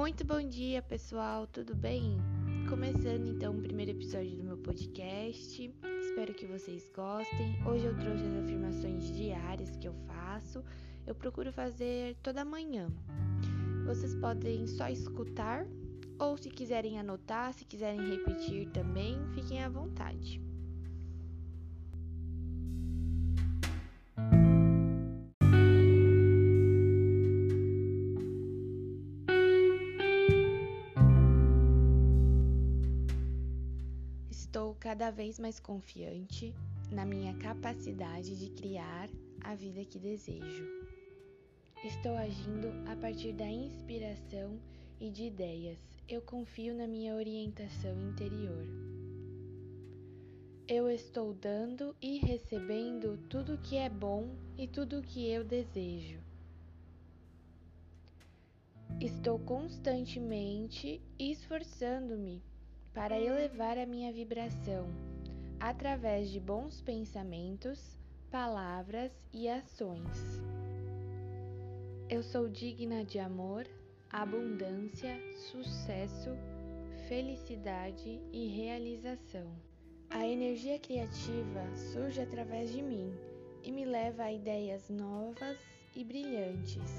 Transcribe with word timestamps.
Muito 0.00 0.24
bom 0.24 0.40
dia, 0.40 0.80
pessoal, 0.80 1.46
tudo 1.46 1.74
bem? 1.74 2.16
Começando 2.70 3.26
então 3.26 3.52
o 3.52 3.60
primeiro 3.60 3.90
episódio 3.90 4.34
do 4.34 4.42
meu 4.42 4.56
podcast. 4.56 5.70
Espero 6.00 6.32
que 6.32 6.46
vocês 6.46 6.90
gostem. 6.96 7.62
Hoje 7.66 7.84
eu 7.84 7.94
trouxe 7.98 8.24
as 8.24 8.34
afirmações 8.42 9.14
diárias 9.14 9.76
que 9.76 9.86
eu 9.86 9.92
faço. 10.06 10.64
Eu 11.06 11.14
procuro 11.14 11.52
fazer 11.52 12.16
toda 12.22 12.46
manhã. 12.46 12.90
Vocês 13.84 14.14
podem 14.14 14.66
só 14.66 14.88
escutar 14.88 15.66
ou 16.18 16.34
se 16.38 16.48
quiserem 16.48 16.98
anotar, 16.98 17.52
se 17.52 17.66
quiserem 17.66 18.00
repetir 18.08 18.70
também, 18.70 19.18
fiquem 19.34 19.62
à 19.62 19.68
vontade. 19.68 20.40
Cada 34.90 35.08
vez 35.08 35.38
mais 35.38 35.60
confiante 35.60 36.52
na 36.90 37.04
minha 37.04 37.32
capacidade 37.34 38.36
de 38.36 38.50
criar 38.50 39.08
a 39.40 39.54
vida 39.54 39.84
que 39.84 40.00
desejo. 40.00 40.66
Estou 41.84 42.16
agindo 42.16 42.66
a 42.90 42.96
partir 42.96 43.32
da 43.32 43.46
inspiração 43.46 44.58
e 45.00 45.08
de 45.08 45.26
ideias. 45.26 45.78
Eu 46.08 46.20
confio 46.20 46.74
na 46.74 46.88
minha 46.88 47.14
orientação 47.14 47.96
interior. 48.10 48.66
Eu 50.66 50.90
estou 50.90 51.34
dando 51.34 51.94
e 52.02 52.18
recebendo 52.18 53.16
tudo 53.28 53.58
que 53.58 53.76
é 53.76 53.88
bom 53.88 54.34
e 54.58 54.66
tudo 54.66 55.02
que 55.02 55.24
eu 55.30 55.44
desejo. 55.44 56.18
Estou 59.00 59.38
constantemente 59.38 61.00
esforçando-me 61.16 62.42
para 62.94 63.18
elevar 63.18 63.78
a 63.78 63.86
minha 63.86 64.12
vibração 64.12 64.88
através 65.60 66.30
de 66.30 66.40
bons 66.40 66.80
pensamentos, 66.80 67.96
palavras 68.30 69.12
e 69.32 69.48
ações. 69.48 70.42
Eu 72.08 72.22
sou 72.22 72.48
digna 72.48 73.04
de 73.04 73.18
amor, 73.18 73.66
abundância, 74.10 75.16
sucesso, 75.36 76.30
felicidade 77.08 78.20
e 78.32 78.48
realização. 78.48 79.46
A 80.08 80.26
energia 80.26 80.78
criativa 80.78 81.64
surge 81.92 82.20
através 82.20 82.72
de 82.72 82.82
mim 82.82 83.12
e 83.62 83.70
me 83.70 83.84
leva 83.84 84.24
a 84.24 84.32
ideias 84.32 84.88
novas 84.88 85.58
e 85.94 86.02
brilhantes. 86.02 86.90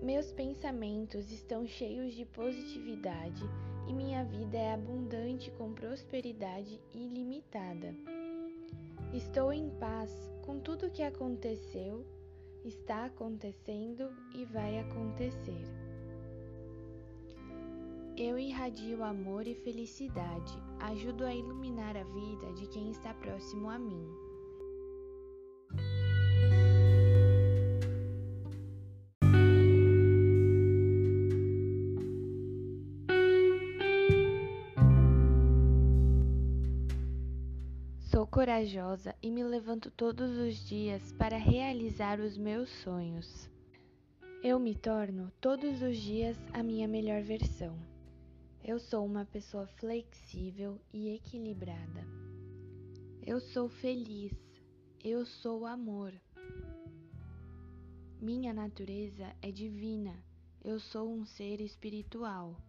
Meus 0.00 0.32
pensamentos 0.32 1.30
estão 1.30 1.66
cheios 1.66 2.14
de 2.14 2.24
positividade 2.24 3.42
e 3.86 3.92
minha 3.92 4.24
vida 4.24 4.56
é 4.56 4.74
abundante 4.74 5.50
com 5.52 5.72
prosperidade 5.72 6.80
ilimitada. 6.94 7.94
Estou 9.12 9.52
em 9.52 9.68
paz 9.78 10.10
com 10.42 10.58
tudo 10.58 10.86
o 10.86 10.90
que 10.90 11.02
aconteceu, 11.02 12.04
está 12.64 13.06
acontecendo 13.06 14.10
e 14.34 14.44
vai 14.44 14.78
acontecer. 14.78 15.64
Eu 18.16 18.38
irradio 18.38 19.02
amor 19.02 19.46
e 19.46 19.54
felicidade, 19.54 20.52
ajudo 20.80 21.24
a 21.24 21.34
iluminar 21.34 21.96
a 21.96 22.04
vida 22.04 22.52
de 22.54 22.66
quem 22.68 22.90
está 22.90 23.14
próximo 23.14 23.70
a 23.70 23.78
mim. 23.78 24.31
Sou 38.12 38.26
corajosa 38.26 39.16
e 39.22 39.30
me 39.30 39.42
levanto 39.42 39.90
todos 39.90 40.36
os 40.36 40.54
dias 40.68 41.14
para 41.14 41.38
realizar 41.38 42.20
os 42.20 42.36
meus 42.36 42.68
sonhos. 42.68 43.48
Eu 44.44 44.58
me 44.58 44.74
torno 44.74 45.32
todos 45.40 45.80
os 45.80 45.96
dias 45.96 46.36
a 46.52 46.62
minha 46.62 46.86
melhor 46.86 47.22
versão. 47.22 47.74
Eu 48.62 48.78
sou 48.78 49.06
uma 49.06 49.24
pessoa 49.24 49.66
flexível 49.66 50.78
e 50.92 51.08
equilibrada. 51.14 52.06
Eu 53.24 53.40
sou 53.40 53.70
feliz. 53.70 54.34
Eu 55.02 55.24
sou 55.24 55.64
amor. 55.64 56.12
Minha 58.20 58.52
natureza 58.52 59.34
é 59.40 59.50
divina. 59.50 60.14
Eu 60.62 60.78
sou 60.78 61.10
um 61.10 61.24
ser 61.24 61.62
espiritual. 61.62 62.60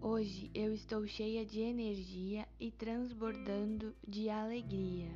Hoje 0.00 0.48
eu 0.54 0.72
estou 0.72 1.04
cheia 1.08 1.44
de 1.44 1.58
energia 1.60 2.46
e 2.60 2.70
transbordando 2.70 3.92
de 4.06 4.30
alegria. 4.30 5.10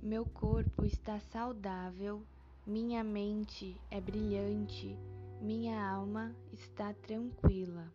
Meu 0.00 0.24
corpo 0.24 0.84
está 0.84 1.18
saudável, 1.18 2.22
minha 2.64 3.02
mente 3.02 3.76
é 3.90 4.00
brilhante, 4.00 4.96
minha 5.40 5.84
alma 5.84 6.32
está 6.52 6.94
tranquila. 6.94 7.92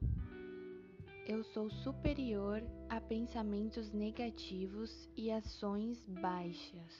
Eu 1.25 1.42
sou 1.46 1.70
superior 1.70 2.62
a 2.90 3.00
pensamentos 3.00 3.90
negativos 3.94 5.09
e 5.16 5.31
ações 5.31 6.04
baixas. 6.06 7.00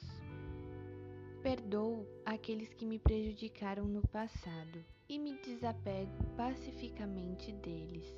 Perdoo 1.42 2.06
aqueles 2.24 2.72
que 2.72 2.86
me 2.86 2.98
prejudicaram 2.98 3.84
no 3.84 4.00
passado 4.08 4.82
e 5.06 5.18
me 5.18 5.38
desapego 5.42 6.24
pacificamente 6.34 7.52
deles. 7.52 8.17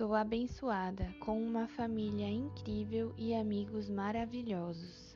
Sou 0.00 0.14
abençoada 0.14 1.14
com 1.20 1.38
uma 1.38 1.68
família 1.68 2.26
incrível 2.26 3.12
e 3.18 3.34
amigos 3.34 3.90
maravilhosos. 3.90 5.14